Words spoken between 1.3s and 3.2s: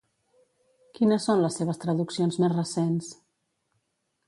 les seves traduccions més recents?